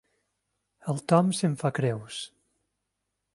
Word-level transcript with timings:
El 0.93 1.03
Tom 1.11 1.29
se'n 1.41 1.53
fa 1.65 1.71
creus. 1.81 2.19